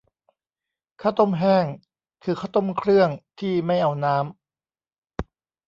[1.01, 1.65] ข้าวต้มแห้ง
[2.23, 3.09] คือข้าวต้มเครื่อง
[3.39, 4.33] ที่ไม่เอาน้ำ